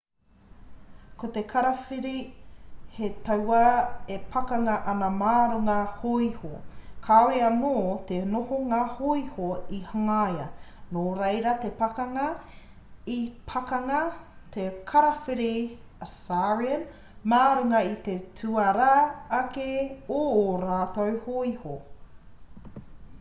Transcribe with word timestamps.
ko 1.21 1.27
te 1.33 1.41
karawhiri 1.49 2.13
he 2.93 3.09
tauā 3.25 3.59
e 4.15 4.15
pakanga 4.35 4.77
ana 4.93 5.09
mā 5.17 5.33
runga 5.51 5.75
hōiho 5.97 6.49
kāore 7.09 7.43
anō 7.49 7.73
te 8.13 8.17
nohonga 8.31 8.79
hōiho 8.95 9.51
i 9.81 9.83
hangaia 9.91 10.47
nō 10.97 11.03
reira 11.21 11.53
i 11.69 13.21
pakanga 13.53 14.03
te 14.57 14.67
karawhiri 14.93 15.53
assyrian 16.09 16.85
mā 17.35 17.45
runga 17.61 17.87
i 17.95 17.97
te 18.09 18.19
tuarā 18.41 18.91
ake 19.43 19.71
o 20.21 20.27
ō 20.45 20.45
rātou 20.69 21.17
hōiho 21.29 21.81